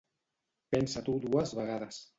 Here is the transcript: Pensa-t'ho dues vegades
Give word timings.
Pensa-t'ho 0.77 1.19
dues 1.29 1.57
vegades 1.61 2.05